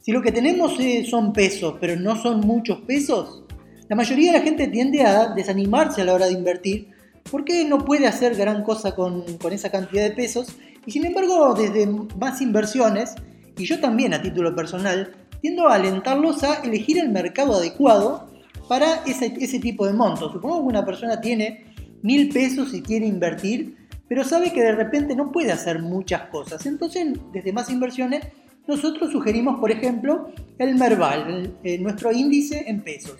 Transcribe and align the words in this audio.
Si 0.00 0.12
lo 0.12 0.22
que 0.22 0.30
tenemos 0.30 0.78
eh, 0.78 1.04
son 1.08 1.32
pesos, 1.32 1.74
pero 1.80 1.96
no 1.96 2.14
son 2.14 2.40
muchos 2.40 2.80
pesos, 2.82 3.42
la 3.88 3.96
mayoría 3.96 4.32
de 4.32 4.38
la 4.38 4.44
gente 4.44 4.68
tiende 4.68 5.02
a 5.02 5.34
desanimarse 5.34 6.02
a 6.02 6.04
la 6.04 6.14
hora 6.14 6.26
de 6.26 6.32
invertir 6.32 6.88
porque 7.30 7.64
no 7.64 7.84
puede 7.84 8.06
hacer 8.06 8.36
gran 8.36 8.62
cosa 8.62 8.94
con, 8.94 9.38
con 9.38 9.52
esa 9.52 9.70
cantidad 9.70 10.04
de 10.04 10.14
pesos. 10.14 10.48
Y 10.84 10.92
sin 10.92 11.04
embargo, 11.04 11.54
desde 11.54 11.86
más 11.86 12.40
inversiones, 12.40 13.14
y 13.58 13.64
yo 13.64 13.80
también 13.80 14.14
a 14.14 14.22
título 14.22 14.54
personal, 14.54 15.12
tiendo 15.40 15.68
a 15.68 15.74
alentarlos 15.74 16.42
a 16.44 16.62
elegir 16.62 16.98
el 16.98 17.10
mercado 17.10 17.56
adecuado 17.56 18.28
para 18.68 19.02
ese, 19.06 19.34
ese 19.40 19.58
tipo 19.58 19.86
de 19.86 19.92
montos. 19.92 20.32
Supongo 20.32 20.62
que 20.62 20.68
una 20.68 20.84
persona 20.84 21.20
tiene 21.20 21.74
mil 22.02 22.28
pesos 22.28 22.74
y 22.74 22.82
quiere 22.82 23.06
invertir 23.06 23.85
pero 24.08 24.24
sabe 24.24 24.52
que 24.52 24.62
de 24.62 24.72
repente 24.72 25.16
no 25.16 25.32
puede 25.32 25.52
hacer 25.52 25.80
muchas 25.80 26.22
cosas. 26.28 26.64
Entonces, 26.66 27.06
desde 27.32 27.52
más 27.52 27.70
inversiones, 27.70 28.24
nosotros 28.66 29.12
sugerimos, 29.12 29.60
por 29.60 29.70
ejemplo, 29.70 30.30
el 30.58 30.74
Merval, 30.74 31.56
nuestro 31.80 32.12
índice 32.12 32.64
en 32.66 32.82
pesos. 32.82 33.16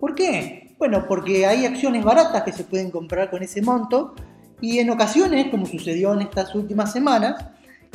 ¿Por 0.00 0.14
qué? 0.14 0.74
Bueno, 0.78 1.06
porque 1.08 1.46
hay 1.46 1.64
acciones 1.64 2.04
baratas 2.04 2.42
que 2.42 2.52
se 2.52 2.64
pueden 2.64 2.90
comprar 2.90 3.30
con 3.30 3.42
ese 3.42 3.62
monto 3.62 4.14
y 4.60 4.78
en 4.78 4.90
ocasiones, 4.90 5.48
como 5.50 5.66
sucedió 5.66 6.14
en 6.14 6.22
estas 6.22 6.54
últimas 6.54 6.92
semanas, 6.92 7.44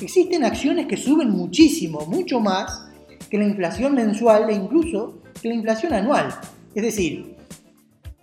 existen 0.01 0.43
acciones 0.43 0.87
que 0.87 0.97
suben 0.97 1.29
muchísimo, 1.29 2.05
mucho 2.05 2.39
más 2.39 2.85
que 3.29 3.37
la 3.37 3.45
inflación 3.45 3.95
mensual 3.95 4.49
e 4.49 4.53
incluso 4.53 5.21
que 5.41 5.49
la 5.49 5.55
inflación 5.55 5.93
anual. 5.93 6.33
Es 6.73 6.83
decir, 6.83 7.35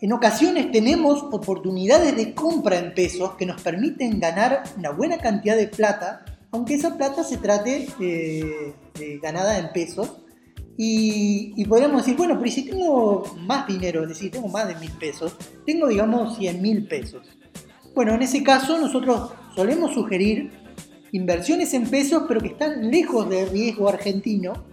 en 0.01 0.13
ocasiones 0.13 0.71
tenemos 0.71 1.23
oportunidades 1.33 2.17
de 2.17 2.35
compra 2.35 2.79
en 2.79 2.95
pesos 2.95 3.35
que 3.37 3.47
nos 3.47 3.63
permiten 3.63 4.21
ganar 4.21 4.65
una 4.77 4.91
buena 4.91 5.19
cantidad 5.19 5.57
de 5.57 5.69
plata, 5.69 6.25
aunque 6.51 6.75
esa 6.75 6.99
plata 6.99 7.25
se 7.25 7.39
trate 7.39 7.89
de, 7.99 9.21
ganada 9.23 9.59
en 9.59 9.73
pesos. 9.73 10.19
Y, 10.79 11.65
podríamos 11.65 12.03
decir, 12.03 12.19
bueno, 12.19 12.39
pero 12.39 12.51
si 12.51 12.65
tengo 12.65 13.25
más 13.39 13.67
dinero, 13.67 14.03
es 14.03 14.11
decir, 14.11 14.31
tengo 14.31 14.49
más 14.49 14.69
de 14.69 14.75
mil 14.75 14.93
pesos, 14.93 15.35
tengo 15.65 15.89
digamos 15.89 16.37
100 16.37 16.61
mil 16.61 16.87
pesos. 16.87 17.27
Bueno, 17.95 18.15
en 18.15 18.21
ese 18.21 18.43
caso 18.43 18.79
nosotros 18.79 19.33
solemos 19.55 19.95
sugerir 19.95 20.51
inversiones 21.13 21.73
en 21.73 21.89
pesos, 21.89 22.25
pero 22.29 22.43
que 22.43 22.49
están 22.49 22.91
lejos 22.91 23.31
del 23.31 23.49
riesgo 23.49 23.89
argentino, 23.89 24.67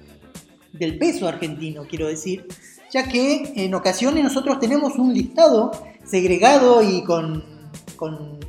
del 0.74 0.98
peso 0.98 1.30
argentino, 1.30 1.86
quiero 1.88 2.08
decir, 2.08 2.46
ya 2.94 3.10
que 3.10 3.52
en 3.56 3.74
ocasiones 3.74 4.24
nosotros 4.24 4.60
tenemos 4.60 5.00
un 5.00 5.14
listado 5.14 5.72
segregado 6.06 6.84
y 6.84 7.04
con, 7.04 7.44
con, 7.98 8.40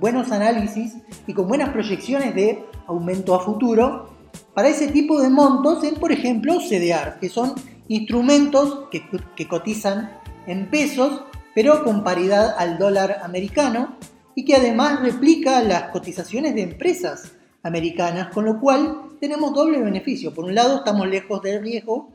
buenos 0.00 0.32
análisis 0.32 0.94
y 1.26 1.32
con 1.32 1.46
buenas 1.46 1.70
proyecciones 1.70 2.34
de 2.34 2.64
aumento 2.88 3.34
a 3.34 3.40
futuro 3.40 4.10
para 4.54 4.68
ese 4.68 4.88
tipo 4.88 5.20
de 5.20 5.28
montos 5.28 5.84
en, 5.84 5.94
por 5.96 6.10
ejemplo, 6.10 6.58
CDR, 6.58 7.18
que 7.20 7.28
son 7.28 7.54
instrumentos 7.88 8.88
que, 8.90 9.04
que 9.36 9.46
cotizan 9.46 10.10
en 10.46 10.68
pesos, 10.68 11.22
pero 11.54 11.84
con 11.84 12.02
paridad 12.02 12.56
al 12.58 12.78
dólar 12.78 13.18
americano 13.22 13.96
y 14.34 14.44
que 14.44 14.56
además 14.56 15.00
replica 15.00 15.62
las 15.62 15.90
cotizaciones 15.90 16.54
de 16.54 16.62
empresas 16.62 17.32
americanas, 17.62 18.32
con 18.32 18.46
lo 18.46 18.58
cual 18.60 18.96
tenemos 19.20 19.54
doble 19.54 19.80
beneficio. 19.80 20.34
Por 20.34 20.46
un 20.46 20.54
lado, 20.54 20.78
estamos 20.78 21.06
lejos 21.06 21.42
del 21.42 21.62
riesgo 21.62 22.10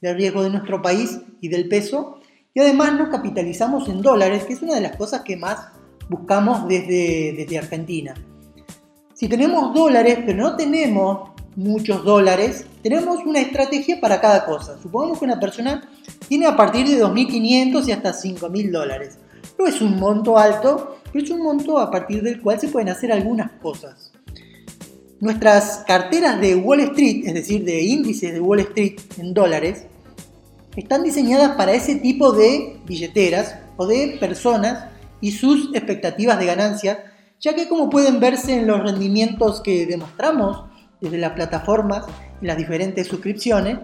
del 0.00 0.16
riesgo 0.16 0.42
de 0.42 0.50
nuestro 0.50 0.82
país 0.82 1.20
y 1.40 1.48
del 1.48 1.68
peso. 1.68 2.20
Y 2.54 2.60
además 2.60 2.94
nos 2.94 3.08
capitalizamos 3.08 3.88
en 3.88 4.02
dólares, 4.02 4.44
que 4.44 4.54
es 4.54 4.62
una 4.62 4.74
de 4.74 4.80
las 4.80 4.96
cosas 4.96 5.22
que 5.22 5.36
más 5.36 5.68
buscamos 6.08 6.66
desde, 6.68 7.34
desde 7.36 7.58
Argentina. 7.58 8.14
Si 9.14 9.28
tenemos 9.28 9.74
dólares, 9.74 10.18
pero 10.24 10.38
no 10.38 10.56
tenemos 10.56 11.30
muchos 11.56 12.04
dólares, 12.04 12.66
tenemos 12.82 13.24
una 13.24 13.40
estrategia 13.40 14.00
para 14.00 14.20
cada 14.20 14.44
cosa. 14.46 14.78
Supongamos 14.80 15.18
que 15.18 15.24
una 15.24 15.40
persona 15.40 15.88
tiene 16.28 16.46
a 16.46 16.56
partir 16.56 16.86
de 16.86 17.02
2.500 17.02 17.88
y 17.88 17.92
hasta 17.92 18.12
5.000 18.12 18.70
dólares. 18.70 19.18
No 19.58 19.66
es 19.66 19.80
un 19.80 19.98
monto 19.98 20.38
alto, 20.38 20.98
pero 21.12 21.24
es 21.24 21.30
un 21.30 21.42
monto 21.42 21.78
a 21.78 21.90
partir 21.90 22.22
del 22.22 22.40
cual 22.40 22.60
se 22.60 22.68
pueden 22.68 22.90
hacer 22.90 23.10
algunas 23.10 23.50
cosas. 23.60 24.12
Nuestras 25.20 25.82
carteras 25.84 26.40
de 26.40 26.54
Wall 26.54 26.78
Street, 26.80 27.24
es 27.26 27.34
decir, 27.34 27.64
de 27.64 27.82
índices 27.82 28.32
de 28.32 28.40
Wall 28.40 28.60
Street 28.60 29.00
en 29.18 29.34
dólares, 29.34 29.82
están 30.76 31.02
diseñadas 31.02 31.56
para 31.56 31.72
ese 31.72 31.96
tipo 31.96 32.30
de 32.30 32.78
billeteras 32.86 33.56
o 33.76 33.88
de 33.88 34.16
personas 34.20 34.84
y 35.20 35.32
sus 35.32 35.74
expectativas 35.74 36.38
de 36.38 36.46
ganancia, 36.46 37.04
ya 37.40 37.56
que 37.56 37.66
como 37.66 37.90
pueden 37.90 38.20
verse 38.20 38.54
en 38.54 38.68
los 38.68 38.80
rendimientos 38.80 39.60
que 39.60 39.86
demostramos 39.86 40.66
desde 41.00 41.18
las 41.18 41.32
plataformas 41.32 42.04
y 42.40 42.46
las 42.46 42.56
diferentes 42.56 43.08
suscripciones, 43.08 43.78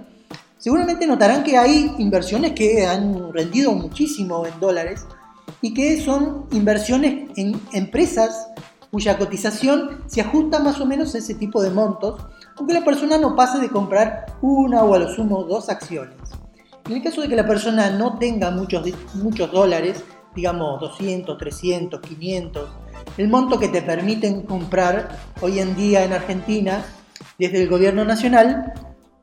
seguramente 0.59 1.05
notarán 1.05 1.43
que 1.43 1.57
hay 1.57 1.93
inversiones 1.99 2.53
que 2.53 2.87
han 2.87 3.33
rendido 3.33 3.73
muchísimo 3.73 4.47
en 4.47 4.61
dólares 4.61 5.05
y 5.61 5.75
que 5.75 6.01
son 6.01 6.47
inversiones 6.53 7.29
en 7.37 7.61
empresas 7.73 8.51
cuya 8.95 9.19
cotización 9.19 10.05
se 10.07 10.21
ajusta 10.21 10.61
más 10.61 10.81
o 10.81 10.87
menos 10.87 11.17
a 11.17 11.19
ese 11.19 11.35
tipo 11.35 11.61
de 11.61 11.71
montos, 11.71 12.23
aunque 12.57 12.75
la 12.75 12.85
persona 12.85 13.19
no 13.19 13.35
pase 13.35 13.59
de 13.59 13.69
comprar 13.69 14.27
una 14.41 14.85
o 14.85 14.95
a 14.95 15.01
lo 15.01 15.13
sumo 15.13 15.43
dos 15.43 15.69
acciones. 15.69 16.15
En 16.87 16.93
el 16.93 17.03
caso 17.03 17.21
de 17.21 17.29
que 17.29 17.35
la 17.35 17.45
persona 17.45 17.91
no 17.91 18.19
tenga 18.19 18.53
muchos, 18.53 18.89
muchos 19.15 19.51
dólares, 19.51 20.05
digamos 20.37 20.79
200, 20.79 21.37
300, 21.37 22.01
500, 22.01 22.71
el 23.19 23.27
monto 23.27 23.59
que 23.59 23.67
te 23.67 23.83
permiten 23.83 24.43
comprar 24.43 25.19
hoy 25.41 25.59
en 25.59 25.75
día 25.75 26.05
en 26.05 26.13
Argentina 26.13 26.85
desde 27.37 27.63
el 27.63 27.69
gobierno 27.69 28.05
nacional, 28.05 28.75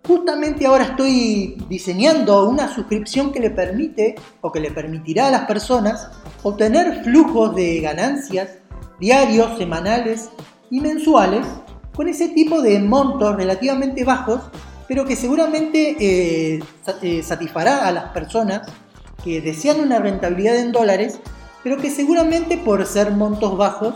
justamente 0.06 0.66
ahora 0.66 0.84
estoy 0.84 1.56
diseñando 1.70 2.50
una 2.50 2.68
suscripción 2.76 3.32
que 3.32 3.40
le 3.40 3.52
permite 3.52 4.16
o 4.42 4.52
que 4.52 4.60
le 4.60 4.72
permitirá 4.72 5.30
a 5.30 5.32
las 5.32 5.46
personas 5.46 6.10
obtener 6.44 7.06
flujos 7.06 7.56
de 7.56 7.80
ganancias 7.80 8.58
diarios, 9.02 9.58
semanales 9.58 10.30
y 10.70 10.80
mensuales 10.80 11.46
con 11.96 12.08
ese 12.08 12.30
tipo 12.30 12.62
de 12.62 12.80
montos 12.80 13.36
relativamente 13.36 14.06
bajos, 14.06 14.42
pero 14.88 15.06
que 15.06 15.16
seguramente 15.16 15.98
eh, 16.00 16.64
eh, 17.02 17.24
satisfará 17.24 17.88
a 17.88 17.92
las 17.92 18.06
personas 18.12 18.62
que 19.24 19.42
desean 19.42 19.80
una 19.80 20.00
rentabilidad 20.00 20.56
en 20.56 20.72
dólares, 20.72 21.20
pero 21.64 21.78
que 21.78 21.90
seguramente 21.90 22.58
por 22.58 22.86
ser 22.86 23.12
montos 23.12 23.58
bajos 23.58 23.96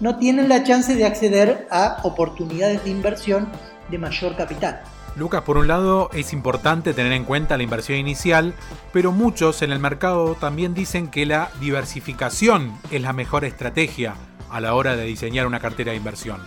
no 0.00 0.16
tienen 0.16 0.48
la 0.48 0.64
chance 0.64 0.94
de 0.94 1.04
acceder 1.04 1.68
a 1.70 1.98
oportunidades 2.02 2.82
de 2.84 2.90
inversión 2.90 3.48
de 3.90 3.98
mayor 3.98 4.36
capital. 4.36 4.82
Lucas, 5.16 5.42
por 5.42 5.58
un 5.58 5.68
lado 5.68 6.10
es 6.12 6.32
importante 6.32 6.94
tener 6.94 7.12
en 7.12 7.24
cuenta 7.24 7.56
la 7.56 7.62
inversión 7.62 7.98
inicial, 7.98 8.54
pero 8.92 9.12
muchos 9.12 9.60
en 9.62 9.70
el 9.70 9.80
mercado 9.80 10.34
también 10.34 10.72
dicen 10.72 11.08
que 11.08 11.26
la 11.26 11.50
diversificación 11.60 12.72
es 12.90 13.02
la 13.02 13.12
mejor 13.12 13.44
estrategia 13.44 14.14
a 14.50 14.60
la 14.60 14.74
hora 14.74 14.96
de 14.96 15.04
diseñar 15.04 15.46
una 15.46 15.60
cartera 15.60 15.92
de 15.92 15.98
inversión. 15.98 16.40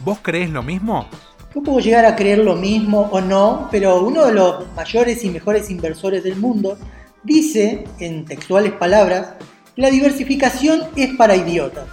¿Vos 0.00 0.18
crees 0.22 0.50
lo 0.50 0.62
mismo? 0.62 1.08
Yo 1.54 1.62
puedo 1.62 1.80
llegar 1.80 2.04
a 2.04 2.16
creer 2.16 2.38
lo 2.38 2.54
mismo 2.54 3.08
o 3.10 3.20
no, 3.20 3.68
pero 3.70 4.02
uno 4.02 4.26
de 4.26 4.34
los 4.34 4.66
mayores 4.74 5.24
y 5.24 5.30
mejores 5.30 5.70
inversores 5.70 6.22
del 6.22 6.36
mundo 6.36 6.76
dice, 7.22 7.84
en 7.98 8.24
textuales 8.24 8.72
palabras, 8.72 9.34
la 9.74 9.90
diversificación 9.90 10.82
es 10.96 11.16
para 11.16 11.36
idiotas. 11.36 11.84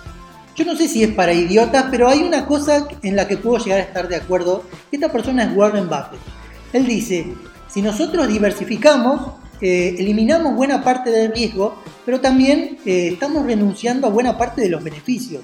Yo 0.56 0.66
no 0.66 0.76
sé 0.76 0.88
si 0.88 1.04
es 1.04 1.14
para 1.14 1.34
idiotas, 1.34 1.86
pero 1.90 2.08
hay 2.08 2.22
una 2.22 2.46
cosa 2.46 2.88
en 3.02 3.16
la 3.16 3.28
que 3.28 3.38
puedo 3.38 3.64
llegar 3.64 3.80
a 3.80 3.84
estar 3.84 4.08
de 4.08 4.18
acuerdo. 4.18 4.64
Esta 4.92 5.12
persona 5.12 5.44
es 5.44 5.56
Warren 5.56 5.88
Buffett. 5.88 6.20
Él 6.74 6.86
dice, 6.86 7.34
si 7.68 7.82
nosotros 7.82 8.28
diversificamos, 8.28 9.43
eh, 9.62 9.96
eliminamos 9.98 10.56
buena 10.56 10.84
parte 10.84 11.10
del 11.10 11.34
riesgo, 11.34 11.76
pero 12.06 12.20
también 12.20 12.78
eh, 12.86 13.10
estamos 13.14 13.46
renunciando 13.46 14.08
a 14.08 14.10
buena 14.10 14.38
parte 14.38 14.62
de 14.62 14.70
los 14.70 14.84
beneficios. 14.84 15.42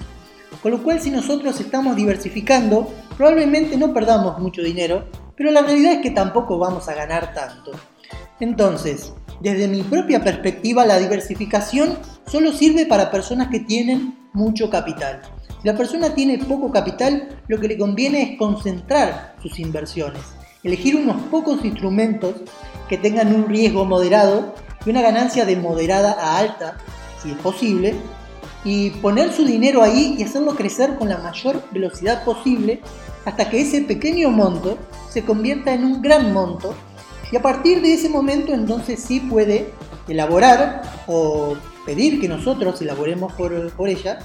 Con 0.62 0.72
lo 0.72 0.82
cual 0.82 1.00
si 1.00 1.10
nosotros 1.10 1.58
estamos 1.60 1.96
diversificando, 1.96 2.92
probablemente 3.16 3.76
no 3.76 3.94
perdamos 3.94 4.38
mucho 4.38 4.62
dinero, 4.62 5.04
pero 5.36 5.50
la 5.50 5.62
realidad 5.62 5.92
es 5.92 6.02
que 6.02 6.10
tampoco 6.10 6.58
vamos 6.58 6.88
a 6.88 6.94
ganar 6.94 7.32
tanto. 7.32 7.72
Entonces, 8.40 9.12
desde 9.40 9.68
mi 9.68 9.82
propia 9.82 10.22
perspectiva, 10.22 10.84
la 10.84 10.98
diversificación 10.98 11.98
solo 12.26 12.52
sirve 12.52 12.84
para 12.86 13.10
personas 13.10 13.48
que 13.48 13.60
tienen 13.60 14.18
mucho 14.32 14.68
capital. 14.68 15.22
Si 15.62 15.66
la 15.66 15.76
persona 15.76 16.14
tiene 16.14 16.38
poco 16.38 16.70
capital, 16.70 17.28
lo 17.48 17.58
que 17.58 17.68
le 17.68 17.78
conviene 17.78 18.22
es 18.22 18.38
concentrar 18.38 19.34
sus 19.42 19.58
inversiones, 19.58 20.22
elegir 20.62 20.96
unos 20.96 21.22
pocos 21.22 21.64
instrumentos 21.64 22.34
que 22.88 22.98
tengan 22.98 23.34
un 23.34 23.48
riesgo 23.48 23.84
moderado 23.84 24.54
y 24.84 24.90
una 24.90 25.02
ganancia 25.02 25.44
de 25.44 25.56
moderada 25.56 26.12
a 26.12 26.38
alta, 26.38 26.78
si 27.22 27.30
es 27.30 27.36
posible, 27.38 27.94
y 28.64 28.90
poner 28.90 29.32
su 29.32 29.44
dinero 29.44 29.82
ahí 29.82 30.16
y 30.18 30.22
hacerlo 30.22 30.54
crecer 30.54 30.96
con 30.96 31.08
la 31.08 31.18
mayor 31.18 31.62
velocidad 31.70 32.24
posible 32.24 32.80
hasta 33.24 33.48
que 33.48 33.60
ese 33.60 33.82
pequeño 33.82 34.30
monto 34.30 34.78
se 35.08 35.24
convierta 35.24 35.72
en 35.72 35.84
un 35.84 36.02
gran 36.02 36.32
monto. 36.32 36.74
Y 37.32 37.36
a 37.36 37.42
partir 37.42 37.80
de 37.80 37.94
ese 37.94 38.08
momento 38.08 38.52
entonces 38.52 39.02
sí 39.02 39.20
puede 39.20 39.70
elaborar 40.08 40.82
o 41.06 41.56
pedir 41.86 42.20
que 42.20 42.28
nosotros 42.28 42.80
elaboremos 42.82 43.32
por, 43.32 43.88
ella 43.88 44.18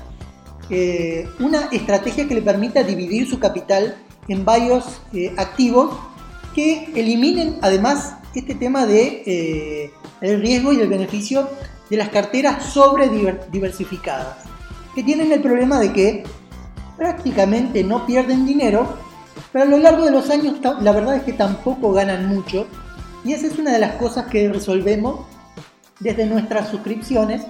eh, 0.69 1.29
una 1.39 1.65
estrategia 1.71 2.27
que 2.27 2.35
le 2.35 2.41
permita 2.41 2.83
dividir 2.83 3.29
su 3.29 3.39
capital 3.39 3.95
en 4.27 4.43
varios 4.43 5.01
eh, 5.13 5.33
activos 5.37 5.91
que 6.55 6.89
eliminen 6.95 7.57
además 7.61 8.15
este 8.33 8.55
tema 8.55 8.85
de 8.85 9.23
eh, 9.25 9.91
el 10.21 10.41
riesgo 10.41 10.71
y 10.71 10.79
el 10.79 10.87
beneficio 10.87 11.49
de 11.89 11.97
las 11.97 12.09
carteras 12.09 12.65
sobre 12.65 13.09
diversificadas, 13.51 14.37
que 14.95 15.03
tienen 15.03 15.31
el 15.33 15.41
problema 15.41 15.79
de 15.79 15.91
que 15.91 16.23
prácticamente 16.97 17.83
no 17.83 18.05
pierden 18.05 18.45
dinero, 18.45 18.97
pero 19.51 19.65
a 19.65 19.67
lo 19.67 19.77
largo 19.77 20.05
de 20.05 20.11
los 20.11 20.29
años 20.29 20.55
la 20.81 20.91
verdad 20.93 21.17
es 21.17 21.23
que 21.23 21.33
tampoco 21.33 21.91
ganan 21.91 22.27
mucho, 22.27 22.67
y 23.23 23.33
esa 23.33 23.47
es 23.47 23.59
una 23.59 23.73
de 23.73 23.79
las 23.79 23.95
cosas 23.95 24.27
que 24.27 24.47
resolvemos 24.51 25.25
desde 25.99 26.25
nuestras 26.25 26.69
suscripciones 26.69 27.43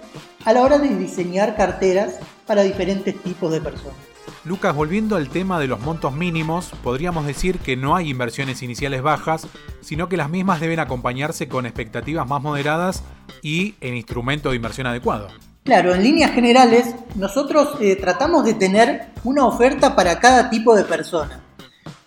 a 0.44 0.54
la 0.54 0.62
hora 0.62 0.80
de 0.80 0.90
diseñar 0.96 1.56
carteras 1.56 2.20
para 2.46 2.64
diferentes 2.64 3.22
tipos 3.22 3.52
de 3.52 3.62
personas. 3.62 4.15
Lucas, 4.44 4.76
volviendo 4.76 5.16
al 5.16 5.30
tema 5.30 5.60
de 5.60 5.68
los 5.68 5.80
montos 5.80 6.14
mínimos, 6.14 6.72
podríamos 6.84 7.26
decir 7.26 7.60
que 7.60 7.76
no 7.76 7.96
hay 7.96 8.10
inversiones 8.10 8.62
iniciales 8.62 9.02
bajas, 9.02 9.48
sino 9.82 10.08
que 10.08 10.18
las 10.18 10.30
mismas 10.30 10.60
deben 10.60 10.80
acompañarse 10.80 11.48
con 11.48 11.66
expectativas 11.66 12.28
más 12.28 12.42
moderadas 12.42 13.04
y 13.42 13.76
en 13.82 13.96
instrumento 13.96 14.50
de 14.50 14.56
inversión 14.58 14.88
adecuado. 14.88 15.30
Claro, 15.64 15.96
en 15.96 16.04
líneas 16.04 16.32
generales, 16.32 16.94
nosotros 17.16 17.78
eh, 17.82 17.96
tratamos 17.96 18.46
de 18.46 18.54
tener 18.54 19.08
una 19.24 19.48
oferta 19.48 19.96
para 19.96 20.20
cada 20.20 20.52
tipo 20.52 20.76
de 20.76 20.84
persona. 20.84 21.42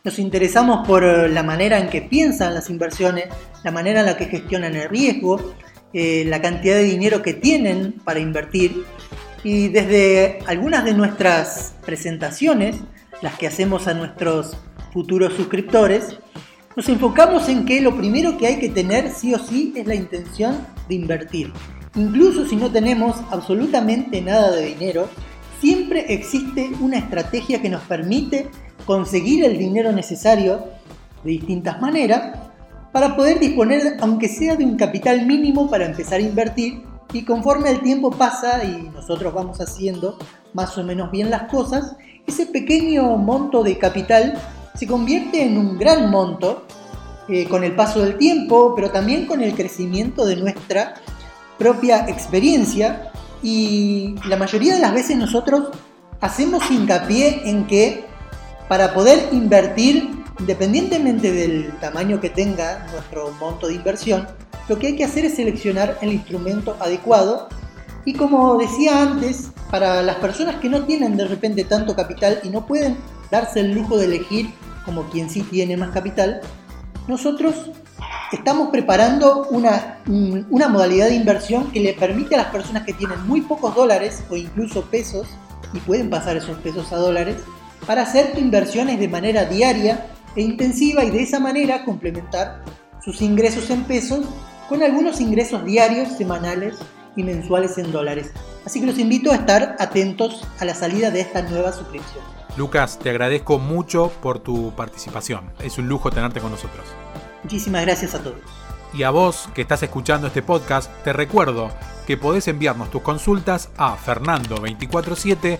Nos 0.04 0.20
interesamos 0.20 0.86
por 0.86 1.02
eh, 1.02 1.28
la 1.28 1.42
manera 1.42 1.78
en 1.80 1.88
que 1.88 2.02
piensan 2.02 2.54
las 2.54 2.70
inversiones, 2.70 3.24
la 3.64 3.72
manera 3.72 4.00
en 4.00 4.06
la 4.06 4.16
que 4.16 4.26
gestionan 4.26 4.76
el 4.76 4.88
riesgo, 4.88 5.54
eh, 5.92 6.24
la 6.26 6.40
cantidad 6.40 6.76
de 6.76 6.84
dinero 6.84 7.20
que 7.20 7.34
tienen 7.34 7.94
para 8.04 8.20
invertir 8.20 8.84
y 9.44 9.68
desde 9.68 10.40
algunas 10.46 10.84
de 10.84 10.94
nuestras 10.94 11.74
presentaciones, 11.84 12.76
las 13.22 13.36
que 13.38 13.46
hacemos 13.46 13.86
a 13.86 13.94
nuestros 13.94 14.56
futuros 14.92 15.34
suscriptores, 15.34 16.18
nos 16.76 16.88
enfocamos 16.88 17.48
en 17.48 17.64
que 17.64 17.80
lo 17.80 17.96
primero 17.96 18.38
que 18.38 18.46
hay 18.46 18.58
que 18.58 18.68
tener 18.68 19.10
sí 19.10 19.34
o 19.34 19.38
sí 19.38 19.72
es 19.76 19.86
la 19.86 19.94
intención 19.94 20.66
de 20.88 20.94
invertir. 20.94 21.52
Incluso 21.96 22.46
si 22.46 22.56
no 22.56 22.70
tenemos 22.70 23.16
absolutamente 23.30 24.20
nada 24.22 24.52
de 24.52 24.66
dinero, 24.66 25.08
siempre 25.60 26.12
existe 26.12 26.70
una 26.80 26.98
estrategia 26.98 27.60
que 27.60 27.68
nos 27.68 27.82
permite 27.82 28.48
conseguir 28.86 29.44
el 29.44 29.58
dinero 29.58 29.92
necesario 29.92 30.64
de 31.24 31.32
distintas 31.32 31.80
maneras 31.80 32.38
para 32.92 33.16
poder 33.16 33.38
disponer, 33.40 33.96
aunque 34.00 34.28
sea 34.28 34.56
de 34.56 34.64
un 34.64 34.76
capital 34.76 35.26
mínimo 35.26 35.68
para 35.68 35.86
empezar 35.86 36.20
a 36.20 36.22
invertir 36.22 36.82
y 37.12 37.24
conforme 37.24 37.70
el 37.70 37.80
tiempo 37.80 38.10
pasa 38.10 38.64
y 38.64 38.90
nosotros 38.94 39.32
vamos 39.32 39.60
haciendo 39.60 40.18
más 40.52 40.76
o 40.76 40.84
menos 40.84 41.10
bien 41.10 41.30
las 41.30 41.44
cosas, 41.44 41.96
ese 42.26 42.46
pequeño 42.46 43.16
monto 43.16 43.62
de 43.62 43.78
capital 43.78 44.38
se 44.74 44.86
convierte 44.86 45.42
en 45.42 45.56
un 45.56 45.78
gran 45.78 46.10
monto 46.10 46.64
eh, 47.28 47.48
con 47.48 47.64
el 47.64 47.74
paso 47.74 48.00
del 48.00 48.16
tiempo, 48.16 48.74
pero 48.74 48.90
también 48.90 49.26
con 49.26 49.42
el 49.42 49.54
crecimiento 49.54 50.24
de 50.24 50.36
nuestra 50.36 50.94
propia 51.58 52.08
experiencia. 52.08 53.10
Y 53.42 54.14
la 54.26 54.36
mayoría 54.36 54.74
de 54.74 54.80
las 54.80 54.92
veces 54.92 55.16
nosotros 55.16 55.68
hacemos 56.20 56.70
hincapié 56.70 57.48
en 57.48 57.66
que 57.66 58.04
para 58.68 58.92
poder 58.92 59.30
invertir, 59.32 60.24
independientemente 60.38 61.32
del 61.32 61.72
tamaño 61.80 62.20
que 62.20 62.30
tenga 62.30 62.86
nuestro 62.92 63.30
monto 63.40 63.66
de 63.66 63.74
inversión, 63.74 64.28
lo 64.68 64.78
que 64.78 64.88
hay 64.88 64.96
que 64.96 65.04
hacer 65.04 65.24
es 65.24 65.36
seleccionar 65.36 65.98
el 66.02 66.12
instrumento 66.12 66.76
adecuado 66.80 67.48
y 68.04 68.14
como 68.14 68.56
decía 68.56 69.02
antes, 69.02 69.50
para 69.70 70.02
las 70.02 70.16
personas 70.16 70.56
que 70.56 70.68
no 70.68 70.84
tienen 70.84 71.16
de 71.16 71.26
repente 71.26 71.64
tanto 71.64 71.94
capital 71.94 72.40
y 72.42 72.48
no 72.48 72.66
pueden 72.66 72.96
darse 73.30 73.60
el 73.60 73.72
lujo 73.72 73.98
de 73.98 74.06
elegir 74.06 74.50
como 74.84 75.04
quien 75.10 75.28
sí 75.28 75.42
tiene 75.42 75.76
más 75.76 75.90
capital, 75.90 76.40
nosotros 77.06 77.70
estamos 78.32 78.68
preparando 78.70 79.46
una, 79.50 79.98
una 80.06 80.68
modalidad 80.68 81.08
de 81.08 81.16
inversión 81.16 81.70
que 81.70 81.80
le 81.80 81.92
permite 81.92 82.34
a 82.34 82.38
las 82.38 82.46
personas 82.46 82.84
que 82.84 82.94
tienen 82.94 83.26
muy 83.26 83.42
pocos 83.42 83.74
dólares 83.74 84.22
o 84.30 84.36
incluso 84.36 84.82
pesos, 84.82 85.26
y 85.74 85.78
pueden 85.80 86.08
pasar 86.08 86.36
esos 86.36 86.56
pesos 86.58 86.92
a 86.92 86.96
dólares, 86.96 87.36
para 87.86 88.02
hacer 88.02 88.32
inversiones 88.38 88.98
de 88.98 89.08
manera 89.08 89.44
diaria 89.44 90.06
e 90.34 90.42
intensiva 90.42 91.04
y 91.04 91.10
de 91.10 91.22
esa 91.22 91.40
manera 91.40 91.84
complementar 91.84 92.62
sus 93.02 93.20
ingresos 93.20 93.68
en 93.70 93.84
pesos 93.84 94.26
con 94.68 94.82
algunos 94.82 95.20
ingresos 95.20 95.64
diarios, 95.64 96.16
semanales 96.16 96.76
y 97.16 97.22
mensuales 97.22 97.78
en 97.78 97.90
dólares. 97.90 98.32
Así 98.64 98.80
que 98.80 98.86
los 98.86 98.98
invito 98.98 99.32
a 99.32 99.36
estar 99.36 99.76
atentos 99.78 100.46
a 100.60 100.64
la 100.64 100.74
salida 100.74 101.10
de 101.10 101.20
esta 101.20 101.42
nueva 101.42 101.72
suscripción. 101.72 102.22
Lucas, 102.56 102.98
te 102.98 103.10
agradezco 103.10 103.58
mucho 103.58 104.10
por 104.20 104.40
tu 104.40 104.72
participación. 104.74 105.50
Es 105.60 105.78
un 105.78 105.88
lujo 105.88 106.10
tenerte 106.10 106.40
con 106.40 106.50
nosotros. 106.50 106.86
Muchísimas 107.42 107.82
gracias 107.82 108.14
a 108.14 108.22
todos. 108.22 108.40
Y 108.92 109.02
a 109.02 109.10
vos 109.10 109.48
que 109.54 109.62
estás 109.62 109.82
escuchando 109.82 110.26
este 110.26 110.42
podcast, 110.42 110.90
te 111.04 111.12
recuerdo 111.12 111.70
que 112.06 112.16
podés 112.16 112.48
enviarnos 112.48 112.90
tus 112.90 113.02
consultas 113.02 113.68
a 113.76 113.96
fernando247 113.96 115.58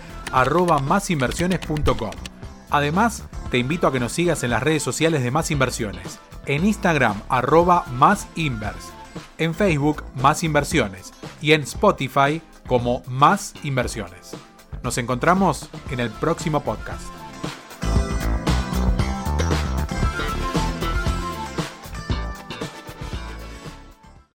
Además, 2.71 3.23
te 3.51 3.57
invito 3.57 3.87
a 3.87 3.91
que 3.91 3.99
nos 3.99 4.11
sigas 4.11 4.43
en 4.43 4.49
las 4.51 4.63
redes 4.63 4.83
sociales 4.83 5.23
de 5.23 5.31
Más 5.31 5.51
Inversiones, 5.51 6.19
en 6.45 6.65
Instagram 6.65 7.21
arroba 7.29 7.85
más 7.91 8.27
en 9.39 9.55
Facebook 9.55 10.03
Más 10.21 10.43
Inversiones 10.43 11.13
y 11.41 11.53
en 11.53 11.61
Spotify 11.61 12.41
como 12.67 13.01
Más 13.07 13.53
Inversiones. 13.63 14.35
Nos 14.83 14.97
encontramos 14.97 15.69
en 15.89 15.99
el 15.99 16.11
próximo 16.11 16.61
podcast. 16.61 17.18